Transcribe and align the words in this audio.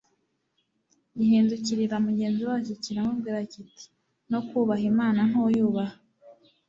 Gihindukirira 1.17 1.95
mugenzi 2.05 2.41
wacyo 2.49 2.73
kiramubwira 2.83 3.39
kiti: 3.51 3.85
"No 4.31 4.39
kubaha 4.47 4.83
Imana 4.91 5.19
ntuyubaha? 5.29 5.95